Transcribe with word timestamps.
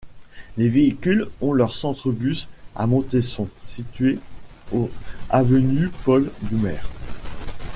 Les 0.57 0.67
véhicules 0.67 1.27
ont 1.41 1.53
leur 1.53 1.75
centre-bus 1.75 2.47
à 2.75 2.87
Montesson, 2.87 3.47
situé 3.61 4.17
au 4.71 4.89
avenue 5.29 5.89
Paul-Doumer. 6.05 6.79